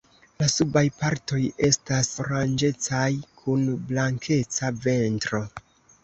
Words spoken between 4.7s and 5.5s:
ventro.